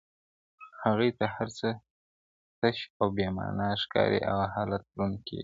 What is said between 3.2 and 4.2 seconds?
مانا ښکاري